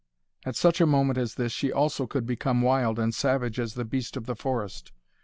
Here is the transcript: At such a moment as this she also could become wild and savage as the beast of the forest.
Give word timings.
At 0.47 0.55
such 0.55 0.81
a 0.81 0.87
moment 0.87 1.19
as 1.19 1.35
this 1.35 1.51
she 1.51 1.71
also 1.71 2.07
could 2.07 2.25
become 2.25 2.63
wild 2.63 2.97
and 2.97 3.13
savage 3.13 3.59
as 3.59 3.75
the 3.75 3.85
beast 3.85 4.17
of 4.17 4.25
the 4.25 4.35
forest. 4.35 4.93